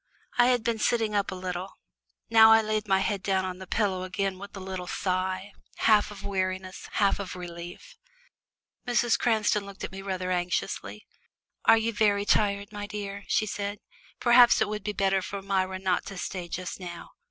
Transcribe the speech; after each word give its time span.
I 0.39 0.47
had 0.47 0.63
been 0.63 0.79
sitting 0.79 1.13
up 1.13 1.29
a 1.29 1.35
little 1.35 1.77
now 2.27 2.51
I 2.53 2.63
laid 2.63 2.87
my 2.87 3.01
head 3.01 3.21
down 3.21 3.45
on 3.45 3.59
the 3.59 3.67
pillows 3.67 4.07
again 4.07 4.39
with 4.39 4.57
a 4.57 4.59
little 4.59 4.87
sigh, 4.87 5.51
half 5.75 6.09
of 6.09 6.23
weariness, 6.23 6.89
half 6.93 7.19
of 7.19 7.35
relief. 7.35 7.97
Mrs. 8.87 9.19
Cranston 9.19 9.63
looked 9.63 9.83
at 9.83 9.91
me 9.91 10.01
rather 10.01 10.31
anxiously. 10.31 11.05
"Are 11.65 11.77
you 11.77 11.93
very 11.93 12.25
tired, 12.25 12.71
my 12.71 12.87
dear?" 12.87 13.25
she 13.27 13.45
said. 13.45 13.77
"Perhaps 14.19 14.59
it 14.59 14.67
would 14.67 14.83
be 14.83 14.91
better 14.91 15.21
for 15.21 15.43
Myra 15.43 15.77
not 15.77 16.03
to 16.07 16.17
stay 16.17 16.47
just 16.47 16.79
now." 16.79 17.11